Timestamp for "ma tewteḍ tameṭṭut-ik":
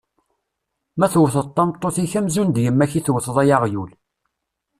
0.97-2.13